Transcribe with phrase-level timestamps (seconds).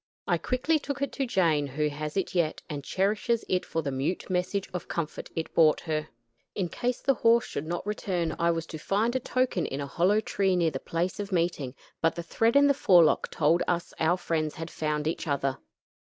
[0.27, 3.91] I quickly took it to Jane, who has it yet, and cherishes it for the
[3.91, 6.09] mute message of comfort it brought her.
[6.55, 9.85] In case the horse should not return, I was to find a token in a
[9.85, 13.93] hollow tree near the place of meeting; but the thread in the forelock told us
[13.99, 15.59] our friends had found each other.